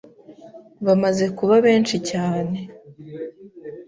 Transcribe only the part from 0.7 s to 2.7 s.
bamaze kuba benshi cyane